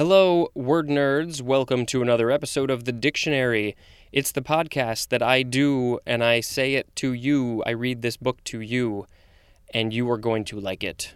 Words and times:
Hello, 0.00 0.48
word 0.54 0.88
nerds. 0.88 1.42
Welcome 1.42 1.84
to 1.84 2.00
another 2.00 2.30
episode 2.30 2.70
of 2.70 2.86
The 2.86 2.90
Dictionary. 2.92 3.76
It's 4.12 4.32
the 4.32 4.40
podcast 4.40 5.08
that 5.08 5.22
I 5.22 5.42
do 5.42 5.98
and 6.06 6.24
I 6.24 6.40
say 6.40 6.72
it 6.72 6.96
to 6.96 7.12
you. 7.12 7.62
I 7.66 7.72
read 7.72 8.00
this 8.00 8.16
book 8.16 8.42
to 8.44 8.62
you, 8.62 9.04
and 9.74 9.92
you 9.92 10.10
are 10.10 10.16
going 10.16 10.46
to 10.46 10.58
like 10.58 10.82
it. 10.82 11.12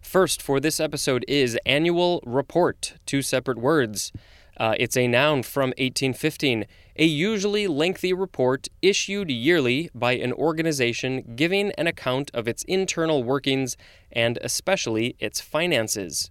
First, 0.00 0.40
for 0.40 0.60
this 0.60 0.80
episode, 0.80 1.26
is 1.28 1.58
annual 1.66 2.22
report, 2.24 2.94
two 3.04 3.20
separate 3.20 3.58
words. 3.58 4.12
Uh, 4.56 4.74
it's 4.78 4.96
a 4.96 5.06
noun 5.06 5.42
from 5.42 5.68
1815, 5.76 6.64
a 6.96 7.04
usually 7.04 7.66
lengthy 7.66 8.14
report 8.14 8.66
issued 8.80 9.30
yearly 9.30 9.90
by 9.94 10.12
an 10.12 10.32
organization 10.32 11.34
giving 11.36 11.70
an 11.72 11.86
account 11.86 12.30
of 12.32 12.48
its 12.48 12.62
internal 12.62 13.22
workings 13.22 13.76
and 14.10 14.38
especially 14.40 15.16
its 15.18 15.42
finances. 15.42 16.30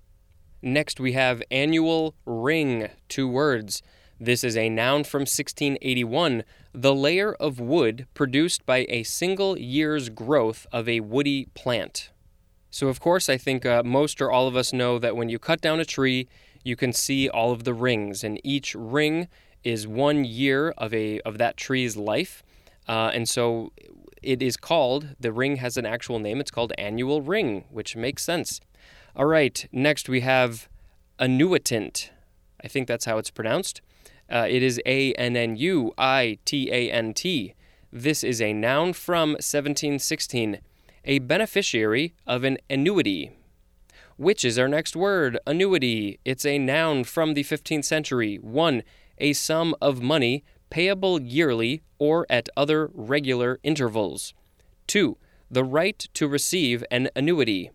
Next, 0.62 1.00
we 1.00 1.14
have 1.14 1.41
annual 1.50 2.16
ring, 2.26 2.89
two 3.08 3.30
words. 3.30 3.81
This 4.20 4.44
is 4.44 4.58
a 4.58 4.68
noun 4.68 5.05
from 5.05 5.22
1681, 5.22 6.44
the 6.73 6.94
layer 6.94 7.34
of 7.35 7.62
wood 7.62 8.05
produced 8.13 8.66
by 8.66 8.85
a 8.90 9.04
single 9.04 9.58
year's 9.58 10.09
growth 10.09 10.68
of 10.73 10.90
a 10.90 10.99
woody 10.99 11.45
plant. 11.54 12.12
So, 12.70 12.90
of 12.90 12.99
course, 12.99 13.30
I 13.30 13.38
think 13.38 13.66
uh, 13.66 13.84
most 13.84 14.22
or 14.22 14.30
all 14.30 14.48
of 14.48 14.58
us 14.58 14.73
know 14.73 14.99
that 14.99 15.16
when 15.16 15.30
you 15.30 15.40
cut 15.40 15.62
down 15.62 15.80
a 15.80 15.85
tree, 15.85 16.27
you 16.62 16.76
can 16.76 16.91
see 16.91 17.30
all 17.30 17.54
of 17.54 17.63
the 17.63 17.73
rings, 17.73 18.21
and 18.21 18.41
each 18.44 18.76
ring 18.76 19.30
is 19.63 19.88
one 19.88 20.26
year 20.26 20.73
of 20.77 20.94
a 20.94 21.21
of 21.21 21.38
that 21.38 21.55
tree's 21.55 21.96
life, 21.96 22.44
uh, 22.88 23.12
and 23.13 23.30
so 23.30 23.71
it 24.21 24.41
is 24.41 24.57
called. 24.57 25.16
The 25.20 25.32
ring 25.32 25.55
has 25.57 25.77
an 25.77 25.85
actual 25.85 26.20
name. 26.20 26.41
It's 26.41 26.52
called 26.52 26.73
annual 26.77 27.21
ring, 27.21 27.63
which 27.71 27.96
makes 27.96 28.23
sense. 28.23 28.60
All 29.16 29.26
right, 29.26 29.68
next 29.72 30.08
we 30.08 30.22
have 30.22 30.70
annuitant. 31.20 32.09
I 32.63 32.68
think 32.68 32.88
that's 32.88 33.05
how 33.05 33.18
it's 33.18 33.32
pronounced. 33.32 33.82
Uh, 34.30 34.45
it 34.48 34.62
is 34.62 34.80
A 34.85 35.13
N 35.13 35.35
N 35.35 35.55
U 35.55 35.93
I 35.98 36.38
T 36.46 36.71
A 36.71 36.91
N 36.91 37.13
T. 37.13 37.55
This 37.91 38.24
is 38.24 38.40
a 38.40 38.54
noun 38.54 38.93
from 38.93 39.32
1716, 39.32 40.60
a 41.05 41.20
beneficiary 41.20 42.13
of 42.27 42.43
an 42.43 42.60
annuity. 42.70 43.32
Which 44.18 44.46
is 44.46 44.60
our 44.60 44.68
next 44.68 44.96
word? 44.96 45.40
Annuity. 45.48 46.20
It's 46.24 46.46
a 46.46 46.60
noun 46.60 47.04
from 47.04 47.34
the 47.34 47.43
15th 47.43 47.85
century. 47.85 48.35
1. 48.35 48.84
A 49.18 49.34
sum 49.34 49.74
of 49.82 50.02
money 50.04 50.43
payable 50.70 51.20
yearly 51.20 51.82
or 51.98 52.27
at 52.30 52.48
other 52.55 52.91
regular 52.93 53.60
intervals. 53.63 54.35
2. 54.87 55.18
The 55.49 55.63
right 55.63 55.98
to 56.13 56.27
receive 56.27 56.84
an 56.91 57.10
annuity. 57.15 57.71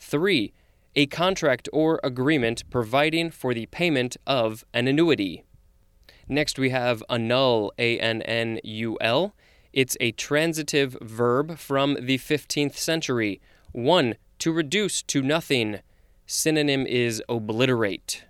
3 0.00 0.52
a 0.94 1.06
contract 1.06 1.68
or 1.72 2.00
agreement 2.04 2.68
providing 2.70 3.30
for 3.30 3.54
the 3.54 3.66
payment 3.66 4.16
of 4.26 4.64
an 4.74 4.88
annuity. 4.88 5.44
Next, 6.28 6.58
we 6.58 6.70
have 6.70 7.02
annul, 7.08 7.72
A 7.78 7.98
N 7.98 8.22
N 8.22 8.60
U 8.62 8.98
L. 9.00 9.34
It's 9.72 9.96
a 10.00 10.12
transitive 10.12 10.96
verb 11.00 11.58
from 11.58 11.96
the 12.00 12.18
15th 12.18 12.76
century. 12.76 13.40
1. 13.72 14.16
To 14.40 14.52
reduce 14.52 15.02
to 15.02 15.22
nothing. 15.22 15.80
Synonym 16.26 16.86
is 16.86 17.22
obliterate. 17.28 18.24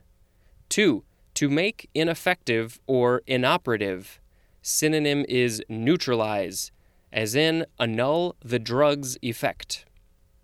2. 0.68 1.04
To 1.34 1.50
make 1.50 1.90
ineffective 1.94 2.80
or 2.86 3.22
inoperative. 3.26 4.20
Synonym 4.62 5.24
is 5.28 5.62
neutralize, 5.68 6.70
as 7.12 7.34
in 7.34 7.66
annul 7.80 8.36
the 8.44 8.60
drug's 8.60 9.18
effect. 9.22 9.84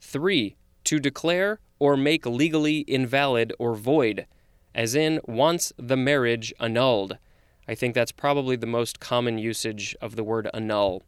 3. 0.00 0.56
To 0.84 0.98
declare 0.98 1.61
or 1.79 1.97
make 1.97 2.27
legally 2.27 2.84
invalid 2.89 3.53
or 3.59 3.75
void, 3.75 4.27
as 4.75 4.95
in 4.95 5.21
wants 5.27 5.73
the 5.77 5.97
marriage 5.97 6.53
annulled. 6.61 7.19
I 7.67 7.75
think 7.75 7.95
that's 7.95 8.12
probably 8.12 8.57
the 8.57 8.67
most 8.67 8.98
common 9.01 9.39
usage 9.39 9.95
of 10.01 10.17
the 10.17 10.25
word 10.25 10.48
annul. 10.55 11.03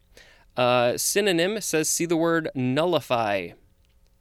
Uh, 0.55 0.97
synonym 0.97 1.59
says 1.61 1.89
see 1.89 2.05
the 2.05 2.17
word 2.17 2.49
nullify. 2.53 3.49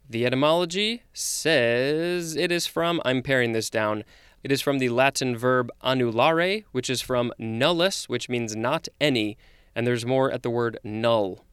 The 0.09 0.25
etymology 0.27 1.03
says 1.13 2.35
it 2.37 2.51
is 2.51 2.67
from, 2.67 3.01
I'm 3.05 3.23
paring 3.23 3.53
this 3.53 3.69
down, 3.69 4.05
it 4.43 4.51
is 4.51 4.63
from 4.63 4.79
the 4.79 4.89
Latin 4.89 5.37
verb 5.37 5.71
annullare, 5.85 6.65
which 6.73 6.89
is 6.89 7.03
from 7.03 7.33
nullus, 7.39 8.09
which 8.09 8.29
means 8.29 8.57
not 8.57 8.89
any, 9.01 9.37
and 9.75 9.87
there's 9.87 10.07
more 10.07 10.31
at 10.31 10.43
the 10.43 10.51
word 10.51 10.79
null. 10.83 11.45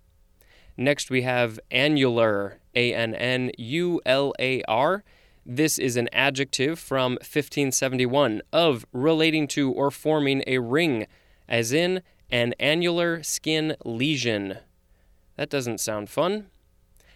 Next, 0.78 1.10
we 1.10 1.24
have 1.24 1.60
annular, 1.70 2.60
A 2.78 2.94
N 2.94 3.16
N 3.16 3.52
U 3.58 4.00
L 4.06 4.34
A 4.40 4.62
R. 4.68 5.04
This 5.44 5.80
is 5.80 5.98
an 5.98 6.10
adjective 6.14 6.78
from 6.78 7.14
1571 7.14 8.44
of 8.54 8.86
relating 8.94 9.48
to 9.48 9.72
or 9.72 9.90
forming 9.90 10.44
a 10.46 10.60
ring, 10.60 11.08
as 11.50 11.74
in 11.74 12.04
an 12.30 12.54
annular 12.60 13.24
skin 13.24 13.76
lesion. 13.84 14.60
That 15.38 15.50
doesn't 15.50 15.80
sound 15.80 16.10
fun. 16.12 16.48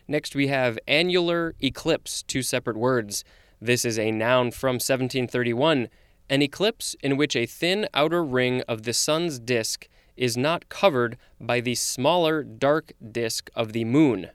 Next, 0.07 0.33
we 0.33 0.47
have 0.47 0.79
annular 0.88 1.53
eclipse, 1.61 2.23
two 2.23 2.41
separate 2.41 2.78
words. 2.78 3.23
This 3.61 3.85
is 3.85 3.99
a 3.99 4.11
noun 4.11 4.49
from 4.49 4.75
1731, 4.75 5.89
an 6.29 6.41
eclipse 6.41 6.95
in 7.03 7.17
which 7.17 7.35
a 7.35 7.45
thin 7.45 7.88
outer 7.93 8.23
ring 8.23 8.61
of 8.61 8.83
the 8.83 8.93
sun's 8.93 9.38
disk 9.38 9.88
is 10.17 10.35
not 10.35 10.69
covered 10.69 11.17
by 11.39 11.61
the 11.61 11.75
smaller 11.75 12.43
dark 12.43 12.93
disk 13.11 13.51
of 13.55 13.73
the 13.73 13.85
moon. 13.85 14.29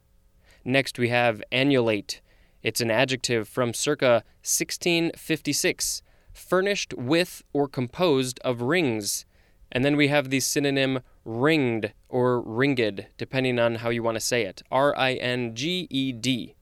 Next, 0.68 0.98
we 0.98 1.10
have 1.10 1.44
annulate. 1.52 2.20
It's 2.60 2.80
an 2.80 2.90
adjective 2.90 3.48
from 3.48 3.72
circa 3.72 4.24
1656, 4.42 6.02
furnished 6.32 6.92
with 6.94 7.44
or 7.52 7.68
composed 7.68 8.40
of 8.40 8.62
rings. 8.62 9.26
And 9.70 9.84
then 9.84 9.96
we 9.96 10.08
have 10.08 10.28
the 10.28 10.40
synonym 10.40 11.02
ringed 11.24 11.92
or 12.08 12.40
ringed, 12.40 13.06
depending 13.16 13.60
on 13.60 13.76
how 13.76 13.90
you 13.90 14.02
want 14.02 14.16
to 14.16 14.20
say 14.20 14.42
it. 14.42 14.64
R 14.72 14.92
I 14.98 15.12
N 15.12 15.54
G 15.54 15.86
E 15.88 16.10
D. 16.10 16.56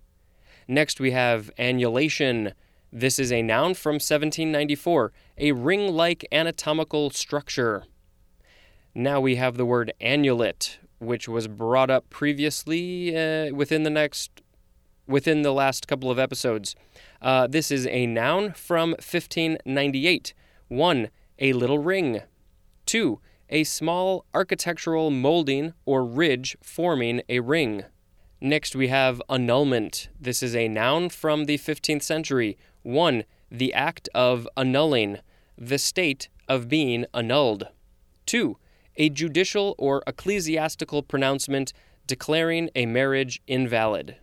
Next, 0.69 1.00
we 1.00 1.12
have 1.12 1.50
annulation. 1.56 2.53
This 2.93 3.19
is 3.19 3.32
a 3.32 3.41
noun 3.41 3.72
from 3.72 3.94
1794, 3.94 5.12
a 5.38 5.53
ring 5.53 5.91
like 5.91 6.26
anatomical 6.31 7.09
structure. 7.09 7.84
Now 8.94 9.19
we 9.19 9.37
have 9.37 9.56
the 9.56 9.64
word 9.64 9.94
annulet, 9.98 10.78
which 11.04 11.28
was 11.28 11.48
brought 11.48 11.91
up 11.91 12.09
previously 12.10 13.16
uh, 13.16 13.54
within 13.54 13.82
the 13.82 13.91
next 13.91 14.42
within 15.06 15.42
the 15.42 15.53
last 15.53 15.87
couple 15.87 16.10
of 16.10 16.19
episodes. 16.19 16.75
Uh, 17.20 17.47
this 17.47 17.70
is 17.70 17.87
a 17.88 18.06
noun 18.06 18.53
from 18.53 18.91
1598. 18.91 20.34
One, 20.69 21.10
a 21.38 21.53
little 21.53 21.78
ring. 21.78 22.22
Two, 22.87 23.20
a 23.50 23.64
small 23.64 24.25
architectural 24.32 25.10
molding 25.10 25.75
or 25.84 26.04
ridge 26.04 26.56
forming 26.62 27.22
a 27.28 27.41
ring. 27.41 27.84
Next, 28.41 28.75
we 28.75 28.88
have 28.88 29.22
annulment. 29.28 30.09
This 30.20 30.43
is 30.43 30.54
a 30.54 30.69
noun 30.69 31.09
from 31.09 31.44
the 31.44 31.59
15th 31.59 32.03
century. 32.03 32.59
One, 32.82 33.25
the 33.50 33.72
act 33.72 34.09
of 34.14 34.48
annulling, 34.56 35.19
the 35.56 35.78
state 35.78 36.28
of 36.48 36.69
being 36.69 37.06
annulled. 37.14 37.69
Two, 38.26 38.59
a 38.97 39.09
judicial 39.09 39.75
or 39.78 40.03
ecclesiastical 40.06 41.03
pronouncement 41.03 41.72
declaring 42.06 42.71
a 42.75 42.87
marriage 42.87 43.41
invalid. 43.47 44.16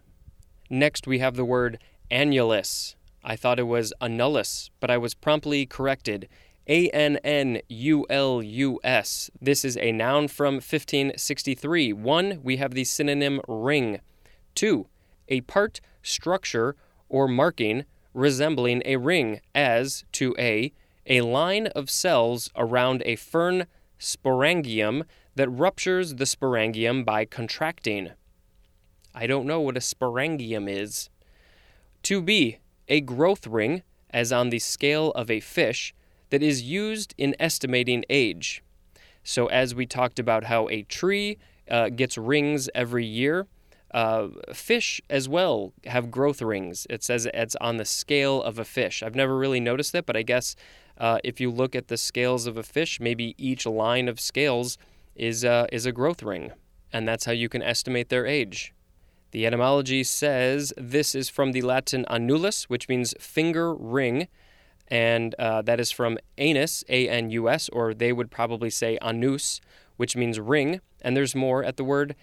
Next, 0.69 1.07
we 1.07 1.19
have 1.19 1.35
the 1.35 1.45
word 1.45 1.79
annulus. 2.09 2.95
I 3.23 3.35
thought 3.35 3.59
it 3.59 3.63
was 3.63 3.93
annulus, 4.01 4.69
but 4.79 4.89
I 4.89 4.97
was 4.97 5.13
promptly 5.13 5.65
corrected. 5.65 6.27
A 6.67 6.89
N 6.89 7.17
N 7.23 7.61
U 7.69 8.05
L 8.09 8.41
U 8.41 8.79
S. 8.83 9.29
This 9.41 9.65
is 9.65 9.77
a 9.77 9.91
noun 9.91 10.27
from 10.27 10.55
1563. 10.55 11.91
One, 11.93 12.39
we 12.43 12.57
have 12.57 12.73
the 12.73 12.83
synonym 12.83 13.41
ring. 13.47 13.99
Two, 14.53 14.87
a 15.27 15.41
part, 15.41 15.81
structure, 16.03 16.75
or 17.09 17.27
marking 17.27 17.85
resembling 18.13 18.81
a 18.85 18.97
ring, 18.97 19.39
as 19.55 20.03
to 20.13 20.35
a, 20.37 20.71
a 21.05 21.21
line 21.21 21.67
of 21.67 21.89
cells 21.89 22.49
around 22.55 23.01
a 23.05 23.15
fern 23.15 23.65
sporangium 24.01 25.03
that 25.35 25.49
ruptures 25.49 26.15
the 26.15 26.25
sporangium 26.25 27.05
by 27.05 27.23
contracting. 27.23 28.09
I 29.13 29.27
don't 29.27 29.45
know 29.45 29.61
what 29.61 29.77
a 29.77 29.81
sporangium 29.81 30.69
is. 30.69 31.09
2b, 32.03 32.57
a 32.87 33.01
growth 33.01 33.45
ring, 33.45 33.83
as 34.09 34.33
on 34.33 34.49
the 34.49 34.59
scale 34.59 35.11
of 35.11 35.29
a 35.29 35.39
fish, 35.39 35.93
that 36.31 36.41
is 36.41 36.63
used 36.63 37.13
in 37.17 37.35
estimating 37.39 38.03
age. 38.09 38.63
So, 39.23 39.45
as 39.47 39.75
we 39.75 39.85
talked 39.85 40.17
about 40.17 40.45
how 40.45 40.67
a 40.69 40.81
tree 40.83 41.37
uh, 41.69 41.89
gets 41.89 42.17
rings 42.17 42.69
every 42.73 43.05
year, 43.05 43.47
uh, 43.93 44.27
fish 44.53 45.01
as 45.09 45.27
well 45.27 45.73
have 45.85 46.11
growth 46.11 46.41
rings. 46.41 46.87
It 46.89 47.03
says 47.03 47.27
it's 47.33 47.55
on 47.57 47.77
the 47.77 47.85
scale 47.85 48.41
of 48.41 48.59
a 48.59 48.65
fish. 48.65 49.03
I've 49.03 49.15
never 49.15 49.37
really 49.37 49.59
noticed 49.59 49.93
it, 49.95 50.05
but 50.05 50.15
I 50.15 50.21
guess 50.21 50.55
uh, 50.97 51.19
if 51.23 51.39
you 51.41 51.51
look 51.51 51.75
at 51.75 51.87
the 51.87 51.97
scales 51.97 52.47
of 52.47 52.57
a 52.57 52.63
fish, 52.63 52.99
maybe 52.99 53.35
each 53.37 53.65
line 53.65 54.07
of 54.07 54.19
scales 54.19 54.77
is, 55.15 55.43
uh, 55.43 55.67
is 55.71 55.85
a 55.85 55.91
growth 55.91 56.23
ring, 56.23 56.51
and 56.93 57.07
that's 57.07 57.25
how 57.25 57.31
you 57.31 57.49
can 57.49 57.61
estimate 57.61 58.09
their 58.09 58.25
age. 58.25 58.73
The 59.31 59.45
etymology 59.45 60.03
says 60.03 60.73
this 60.77 61.15
is 61.15 61.29
from 61.29 61.53
the 61.53 61.61
Latin 61.61 62.05
annulus, 62.09 62.63
which 62.63 62.89
means 62.89 63.13
finger 63.19 63.73
ring, 63.73 64.27
and 64.87 65.33
uh, 65.39 65.61
that 65.61 65.79
is 65.79 65.89
from 65.89 66.17
anus, 66.37 66.83
A 66.89 67.07
N 67.07 67.29
U 67.29 67.49
S, 67.49 67.69
or 67.69 67.93
they 67.93 68.11
would 68.11 68.29
probably 68.29 68.69
say 68.69 68.97
anus, 69.01 69.61
which 69.95 70.17
means 70.17 70.37
ring, 70.39 70.81
and 71.01 71.15
there's 71.15 71.33
more 71.33 71.63
at 71.63 71.77
the 71.77 71.83
word 71.85 72.15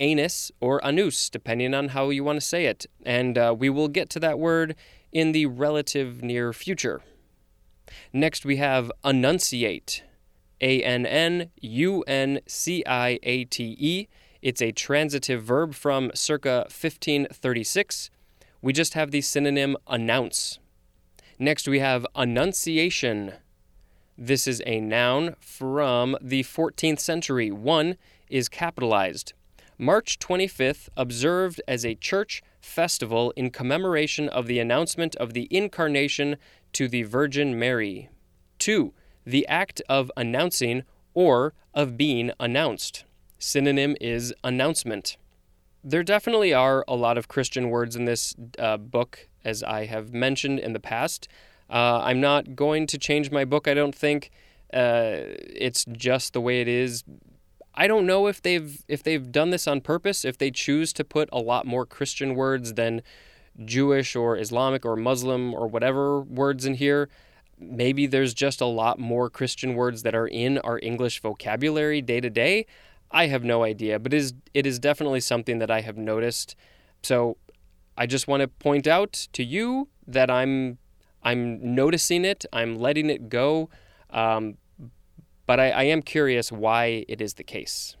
anus 0.00 0.50
or 0.60 0.80
anus, 0.84 1.30
depending 1.30 1.74
on 1.74 1.88
how 1.88 2.10
you 2.10 2.24
want 2.24 2.36
to 2.36 2.46
say 2.46 2.66
it. 2.66 2.86
And 3.04 3.38
uh, 3.38 3.54
we 3.56 3.70
will 3.70 3.88
get 3.88 4.10
to 4.10 4.20
that 4.20 4.38
word 4.38 4.74
in 5.12 5.32
the 5.32 5.46
relative 5.46 6.22
near 6.22 6.52
future. 6.52 7.02
Next, 8.12 8.44
we 8.44 8.56
have 8.56 8.90
annunciate. 9.04 10.02
A 10.60 10.82
N 10.82 11.04
N 11.04 11.50
U 11.60 12.02
N 12.02 12.40
C 12.46 12.84
I 12.86 13.18
A 13.22 13.44
T 13.44 13.76
E. 13.78 14.08
It's 14.40 14.62
a 14.62 14.72
transitive 14.72 15.42
verb 15.42 15.74
from 15.74 16.10
circa 16.14 16.66
1536. 16.68 18.10
We 18.60 18.72
just 18.72 18.94
have 18.94 19.10
the 19.10 19.20
synonym 19.20 19.76
announce. 19.88 20.60
Next, 21.38 21.66
we 21.66 21.80
have 21.80 22.06
annunciation. 22.14 23.34
This 24.16 24.46
is 24.46 24.62
a 24.64 24.80
noun 24.80 25.34
from 25.40 26.16
the 26.20 26.44
14th 26.44 27.00
century. 27.00 27.50
One 27.50 27.96
is 28.28 28.48
capitalized. 28.48 29.32
March 29.82 30.20
25th, 30.20 30.88
observed 30.96 31.60
as 31.66 31.84
a 31.84 31.96
church 31.96 32.40
festival 32.60 33.32
in 33.34 33.50
commemoration 33.50 34.28
of 34.28 34.46
the 34.46 34.60
announcement 34.60 35.16
of 35.16 35.32
the 35.32 35.48
incarnation 35.50 36.36
to 36.72 36.86
the 36.86 37.02
Virgin 37.02 37.58
Mary. 37.58 38.08
2. 38.60 38.94
The 39.26 39.44
act 39.48 39.82
of 39.88 40.08
announcing 40.16 40.84
or 41.14 41.52
of 41.74 41.96
being 41.96 42.30
announced. 42.38 43.02
Synonym 43.40 43.96
is 44.00 44.32
announcement. 44.44 45.16
There 45.82 46.04
definitely 46.04 46.54
are 46.54 46.84
a 46.86 46.94
lot 46.94 47.18
of 47.18 47.26
Christian 47.26 47.68
words 47.68 47.96
in 47.96 48.04
this 48.04 48.36
uh, 48.60 48.76
book, 48.76 49.26
as 49.44 49.64
I 49.64 49.86
have 49.86 50.14
mentioned 50.14 50.60
in 50.60 50.74
the 50.74 50.80
past. 50.80 51.26
Uh, 51.68 52.02
I'm 52.04 52.20
not 52.20 52.54
going 52.54 52.86
to 52.86 52.98
change 52.98 53.32
my 53.32 53.44
book, 53.44 53.66
I 53.66 53.74
don't 53.74 53.96
think. 53.96 54.30
Uh, 54.72 55.26
it's 55.36 55.84
just 55.90 56.34
the 56.34 56.40
way 56.40 56.60
it 56.60 56.68
is. 56.68 57.02
I 57.74 57.86
don't 57.86 58.06
know 58.06 58.26
if 58.26 58.42
they've 58.42 58.82
if 58.88 59.02
they've 59.02 59.32
done 59.32 59.50
this 59.50 59.66
on 59.66 59.80
purpose, 59.80 60.24
if 60.24 60.36
they 60.36 60.50
choose 60.50 60.92
to 60.94 61.04
put 61.04 61.28
a 61.32 61.40
lot 61.40 61.66
more 61.66 61.86
Christian 61.86 62.34
words 62.34 62.74
than 62.74 63.02
Jewish 63.64 64.14
or 64.16 64.36
Islamic 64.36 64.84
or 64.84 64.96
Muslim 64.96 65.54
or 65.54 65.66
whatever 65.66 66.20
words 66.20 66.64
in 66.64 66.74
here. 66.74 67.08
Maybe 67.58 68.06
there's 68.06 68.34
just 68.34 68.60
a 68.60 68.66
lot 68.66 68.98
more 68.98 69.30
Christian 69.30 69.74
words 69.74 70.02
that 70.02 70.14
are 70.14 70.26
in 70.26 70.58
our 70.58 70.80
English 70.82 71.20
vocabulary 71.20 72.02
day 72.02 72.20
to 72.20 72.30
day. 72.30 72.66
I 73.10 73.26
have 73.26 73.44
no 73.44 73.62
idea, 73.62 73.98
but 73.98 74.12
it 74.12 74.16
is 74.16 74.34
it 74.54 74.66
is 74.66 74.78
definitely 74.78 75.20
something 75.20 75.58
that 75.58 75.70
I 75.70 75.82
have 75.82 75.96
noticed. 75.96 76.56
So 77.02 77.36
I 77.96 78.06
just 78.06 78.26
want 78.26 78.40
to 78.40 78.48
point 78.48 78.86
out 78.86 79.28
to 79.32 79.44
you 79.44 79.88
that 80.06 80.30
I'm 80.30 80.78
I'm 81.22 81.74
noticing 81.74 82.24
it. 82.24 82.44
I'm 82.52 82.76
letting 82.76 83.10
it 83.10 83.28
go. 83.28 83.70
Um, 84.10 84.56
but 85.46 85.60
I, 85.60 85.70
I 85.70 85.82
am 85.84 86.02
curious 86.02 86.52
why 86.52 87.04
it 87.08 87.20
is 87.20 87.34
the 87.34 87.44
case. 87.44 87.96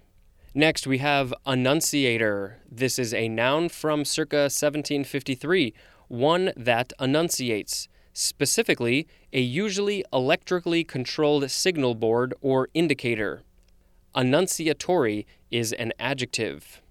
Next, 0.54 0.86
we 0.86 0.98
have 0.98 1.32
annunciator. 1.46 2.58
This 2.70 2.98
is 2.98 3.14
a 3.14 3.28
noun 3.28 3.70
from 3.70 4.04
circa 4.04 4.50
1753, 4.50 5.72
one 6.08 6.52
that 6.56 6.92
annunciates, 6.98 7.88
specifically, 8.12 9.08
a 9.32 9.40
usually 9.40 10.04
electrically 10.12 10.84
controlled 10.84 11.50
signal 11.50 11.94
board 11.94 12.34
or 12.42 12.68
indicator. 12.74 13.42
Annunciatory 14.14 15.26
is 15.50 15.72
an 15.72 15.92
adjective. 15.98 16.82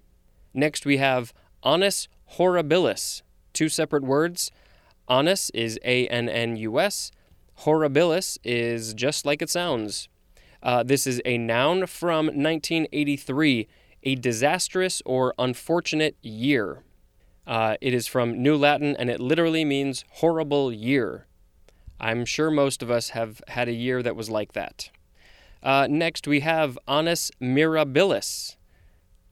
Next, 0.52 0.84
we 0.84 0.96
have 0.96 1.32
annus 1.64 2.08
horribilis, 2.36 3.22
two 3.52 3.68
separate 3.68 4.02
words. 4.02 4.50
Annus 5.08 5.50
is 5.50 5.78
A 5.84 6.08
N 6.08 6.28
N 6.28 6.56
U 6.56 6.80
S, 6.80 7.12
horribilis 7.60 8.38
is 8.42 8.94
just 8.94 9.24
like 9.24 9.40
it 9.40 9.50
sounds. 9.50 10.08
Uh, 10.62 10.82
this 10.82 11.06
is 11.06 11.20
a 11.24 11.38
noun 11.38 11.86
from 11.86 12.26
1983, 12.26 13.68
a 14.04 14.14
disastrous 14.14 15.02
or 15.04 15.34
unfortunate 15.38 16.16
year. 16.22 16.84
Uh, 17.46 17.76
it 17.80 17.92
is 17.92 18.06
from 18.06 18.40
New 18.40 18.56
Latin 18.56 18.94
and 18.96 19.10
it 19.10 19.20
literally 19.20 19.64
means 19.64 20.04
horrible 20.10 20.72
year. 20.72 21.26
I'm 21.98 22.24
sure 22.24 22.50
most 22.50 22.82
of 22.82 22.90
us 22.90 23.10
have 23.10 23.40
had 23.48 23.68
a 23.68 23.72
year 23.72 24.02
that 24.02 24.16
was 24.16 24.30
like 24.30 24.52
that. 24.52 24.90
Uh, 25.62 25.86
next, 25.88 26.26
we 26.26 26.40
have 26.40 26.78
annus 26.88 27.30
mirabilis. 27.40 28.56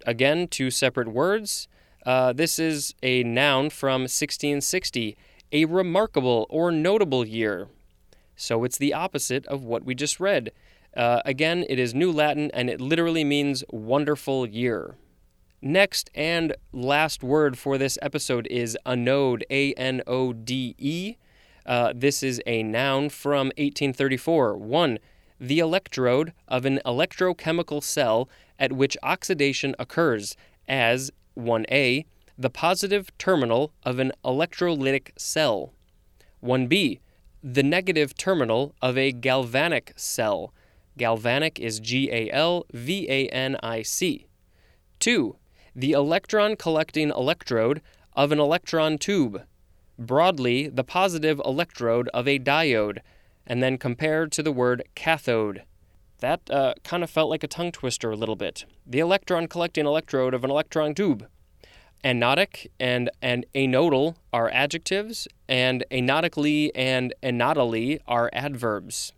Again, 0.06 0.48
two 0.48 0.70
separate 0.70 1.08
words. 1.08 1.68
Uh, 2.06 2.32
this 2.32 2.58
is 2.58 2.94
a 3.02 3.22
noun 3.24 3.70
from 3.70 4.02
1660, 4.02 5.16
a 5.52 5.64
remarkable 5.64 6.46
or 6.48 6.70
notable 6.70 7.26
year. 7.26 7.68
So 8.36 8.64
it's 8.64 8.78
the 8.78 8.94
opposite 8.94 9.46
of 9.46 9.64
what 9.64 9.84
we 9.84 9.94
just 9.94 10.18
read. 10.20 10.52
Uh, 10.96 11.22
again, 11.24 11.64
it 11.68 11.78
is 11.78 11.94
New 11.94 12.10
Latin 12.10 12.50
and 12.52 12.68
it 12.68 12.80
literally 12.80 13.24
means 13.24 13.64
wonderful 13.70 14.46
year. 14.46 14.96
Next 15.62 16.10
and 16.14 16.54
last 16.72 17.22
word 17.22 17.58
for 17.58 17.76
this 17.76 17.98
episode 18.00 18.46
is 18.50 18.78
anode, 18.86 19.44
A 19.50 19.74
N 19.74 20.02
O 20.06 20.32
D 20.32 20.74
E. 20.78 21.16
Uh, 21.66 21.92
this 21.94 22.22
is 22.22 22.40
a 22.46 22.62
noun 22.62 23.10
from 23.10 23.48
1834. 23.58 24.56
One, 24.56 24.98
the 25.38 25.58
electrode 25.58 26.32
of 26.48 26.64
an 26.64 26.80
electrochemical 26.84 27.82
cell 27.82 28.28
at 28.58 28.72
which 28.72 28.96
oxidation 29.02 29.74
occurs, 29.78 30.36
as 30.66 31.10
1a, 31.38 32.04
the 32.38 32.50
positive 32.50 33.16
terminal 33.18 33.72
of 33.82 33.98
an 33.98 34.12
electrolytic 34.24 35.10
cell. 35.18 35.72
1b, 36.42 37.00
the 37.42 37.62
negative 37.62 38.16
terminal 38.16 38.74
of 38.80 38.96
a 38.96 39.12
galvanic 39.12 39.92
cell, 39.96 40.52
Galvanic 40.96 41.58
is 41.58 41.80
G 41.80 42.10
A 42.12 42.30
L 42.30 42.66
V 42.72 43.06
A 43.08 43.28
N 43.28 43.56
I 43.62 43.82
C. 43.82 44.26
2. 44.98 45.36
The 45.74 45.92
electron 45.92 46.56
collecting 46.56 47.10
electrode 47.10 47.80
of 48.14 48.32
an 48.32 48.40
electron 48.40 48.98
tube. 48.98 49.44
Broadly, 49.98 50.68
the 50.68 50.84
positive 50.84 51.40
electrode 51.44 52.08
of 52.08 52.26
a 52.26 52.38
diode, 52.38 52.98
and 53.46 53.62
then 53.62 53.78
compared 53.78 54.32
to 54.32 54.42
the 54.42 54.52
word 54.52 54.82
cathode. 54.94 55.62
That 56.18 56.50
uh, 56.50 56.74
kind 56.84 57.02
of 57.02 57.10
felt 57.10 57.30
like 57.30 57.42
a 57.42 57.48
tongue 57.48 57.72
twister 57.72 58.10
a 58.10 58.16
little 58.16 58.36
bit. 58.36 58.64
The 58.86 58.98
electron 58.98 59.46
collecting 59.48 59.86
electrode 59.86 60.34
of 60.34 60.44
an 60.44 60.50
electron 60.50 60.94
tube. 60.94 61.26
Anodic 62.04 62.66
and, 62.78 63.10
and 63.20 63.46
anodal 63.54 64.16
are 64.32 64.50
adjectives, 64.50 65.28
and 65.48 65.84
anodically 65.90 66.74
and 66.74 67.14
anodally 67.22 68.00
are 68.06 68.30
adverbs. 68.32 69.12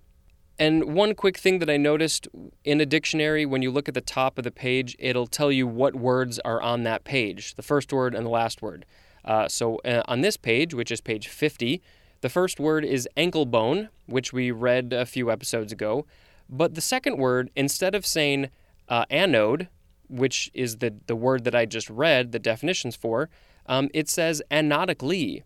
And 0.58 0.94
one 0.94 1.14
quick 1.14 1.38
thing 1.38 1.58
that 1.60 1.70
I 1.70 1.76
noticed 1.76 2.28
in 2.64 2.80
a 2.80 2.86
dictionary, 2.86 3.46
when 3.46 3.62
you 3.62 3.70
look 3.70 3.88
at 3.88 3.94
the 3.94 4.00
top 4.00 4.38
of 4.38 4.44
the 4.44 4.50
page, 4.50 4.94
it'll 4.98 5.26
tell 5.26 5.50
you 5.50 5.66
what 5.66 5.94
words 5.94 6.38
are 6.40 6.60
on 6.60 6.82
that 6.84 7.04
page 7.04 7.54
the 7.54 7.62
first 7.62 7.92
word 7.92 8.14
and 8.14 8.26
the 8.26 8.30
last 8.30 8.62
word. 8.62 8.84
Uh, 9.24 9.48
so 9.48 9.76
uh, 9.84 10.02
on 10.06 10.20
this 10.20 10.36
page, 10.36 10.74
which 10.74 10.90
is 10.90 11.00
page 11.00 11.28
50, 11.28 11.80
the 12.20 12.28
first 12.28 12.60
word 12.60 12.84
is 12.84 13.08
ankle 13.16 13.46
bone, 13.46 13.88
which 14.06 14.32
we 14.32 14.50
read 14.50 14.92
a 14.92 15.06
few 15.06 15.30
episodes 15.30 15.72
ago. 15.72 16.06
But 16.48 16.74
the 16.74 16.80
second 16.80 17.16
word, 17.16 17.50
instead 17.56 17.94
of 17.94 18.04
saying 18.04 18.50
uh, 18.88 19.06
anode, 19.10 19.68
which 20.08 20.50
is 20.52 20.78
the, 20.78 20.94
the 21.06 21.16
word 21.16 21.44
that 21.44 21.54
I 21.54 21.66
just 21.66 21.88
read 21.88 22.32
the 22.32 22.38
definitions 22.38 22.94
for, 22.94 23.30
um, 23.66 23.88
it 23.94 24.08
says 24.08 24.42
anodically, 24.50 25.42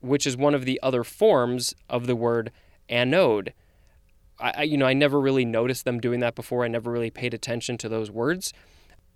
which 0.00 0.26
is 0.26 0.36
one 0.36 0.54
of 0.54 0.64
the 0.64 0.80
other 0.82 1.04
forms 1.04 1.74
of 1.90 2.06
the 2.06 2.16
word 2.16 2.50
anode. 2.88 3.52
I, 4.38 4.62
you 4.64 4.76
know, 4.76 4.86
I 4.86 4.92
never 4.92 5.20
really 5.20 5.44
noticed 5.44 5.84
them 5.84 6.00
doing 6.00 6.20
that 6.20 6.34
before. 6.34 6.64
I 6.64 6.68
never 6.68 6.90
really 6.90 7.10
paid 7.10 7.34
attention 7.34 7.78
to 7.78 7.88
those 7.88 8.10
words. 8.10 8.52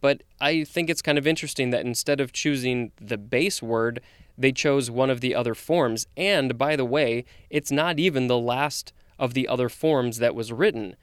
But 0.01 0.23
I 0.41 0.65
think 0.65 0.89
it's 0.89 1.03
kind 1.03 1.19
of 1.19 1.27
interesting 1.27 1.71
that 1.71 1.85
instead 1.85 2.21
of 2.21 2.33
choosing 2.33 2.93
the 3.01 3.19
base 3.19 3.63
word, 3.63 4.01
they 4.39 4.53
chose 4.53 4.91
one 4.91 5.11
of 5.11 5.21
the 5.21 5.35
other 5.35 5.55
forms. 5.55 6.07
And 6.17 6.57
by 6.57 6.75
the 6.77 6.85
way, 6.85 7.25
it's 7.51 7.71
not 7.71 7.99
even 7.99 8.27
the 8.27 8.39
last 8.39 8.93
of 9.19 9.35
the 9.35 9.47
other 9.47 9.69
forms 9.69 10.19
that 10.19 10.35
was 10.35 10.53
written. 10.53 10.97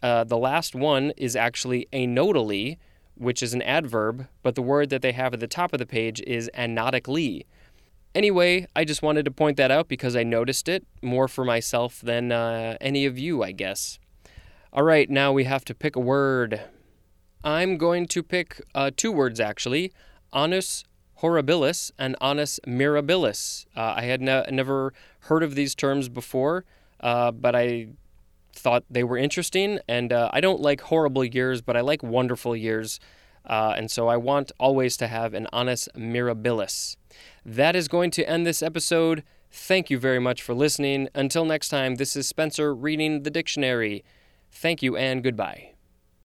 Uh, 0.00 0.22
the 0.22 0.38
last 0.38 0.74
one 0.74 1.10
is 1.16 1.34
actually 1.34 1.88
anodally, 1.92 2.78
which 3.16 3.42
is 3.42 3.54
an 3.54 3.62
adverb, 3.62 4.28
but 4.42 4.54
the 4.54 4.62
word 4.62 4.90
that 4.90 5.02
they 5.02 5.12
have 5.12 5.34
at 5.34 5.40
the 5.40 5.48
top 5.48 5.72
of 5.72 5.78
the 5.78 5.86
page 5.86 6.20
is 6.26 6.48
anodically. 6.54 7.46
Anyway, 8.14 8.66
I 8.76 8.84
just 8.84 9.02
wanted 9.02 9.24
to 9.24 9.32
point 9.32 9.56
that 9.56 9.72
out 9.72 9.88
because 9.88 10.14
I 10.14 10.22
noticed 10.22 10.68
it 10.68 10.86
more 11.02 11.26
for 11.26 11.44
myself 11.44 12.00
than 12.00 12.30
uh, 12.30 12.76
any 12.80 13.06
of 13.06 13.18
you, 13.18 13.42
I 13.42 13.50
guess. 13.50 13.98
All 14.72 14.84
right, 14.84 15.10
now 15.10 15.32
we 15.32 15.44
have 15.44 15.64
to 15.64 15.74
pick 15.74 15.96
a 15.96 16.00
word. 16.00 16.60
I'm 17.42 17.76
going 17.76 18.06
to 18.06 18.22
pick 18.22 18.62
uh, 18.74 18.90
two 18.96 19.10
words 19.10 19.40
actually 19.40 19.92
Annus 20.32 20.84
horribilis 21.22 21.90
and 21.98 22.16
Annus 22.20 22.60
mirabilis. 22.66 23.66
Uh, 23.76 23.94
I 23.96 24.02
had 24.02 24.20
ne- 24.20 24.46
never 24.50 24.92
heard 25.20 25.42
of 25.42 25.54
these 25.54 25.74
terms 25.74 26.08
before, 26.08 26.64
uh, 27.00 27.30
but 27.30 27.54
I 27.56 27.88
thought 28.52 28.84
they 28.90 29.04
were 29.04 29.16
interesting. 29.16 29.78
And 29.88 30.12
uh, 30.12 30.30
I 30.32 30.40
don't 30.40 30.60
like 30.60 30.82
horrible 30.82 31.24
years, 31.24 31.62
but 31.62 31.76
I 31.76 31.80
like 31.80 32.02
wonderful 32.02 32.54
years. 32.56 33.00
Uh, 33.44 33.74
and 33.76 33.90
so 33.90 34.08
I 34.08 34.16
want 34.16 34.52
always 34.58 34.96
to 34.98 35.06
have 35.06 35.34
an 35.34 35.46
Annus 35.52 35.88
mirabilis. 35.96 36.96
That 37.44 37.76
is 37.76 37.88
going 37.88 38.10
to 38.12 38.28
end 38.28 38.46
this 38.46 38.62
episode. 38.62 39.22
Thank 39.50 39.90
you 39.90 39.98
very 39.98 40.18
much 40.18 40.42
for 40.42 40.54
listening. 40.54 41.08
Until 41.14 41.44
next 41.44 41.68
time, 41.68 41.96
this 41.96 42.16
is 42.16 42.26
Spencer 42.26 42.74
reading 42.74 43.22
the 43.22 43.30
dictionary. 43.30 44.04
Thank 44.50 44.82
you 44.82 44.96
and 44.96 45.22
goodbye. 45.22 45.73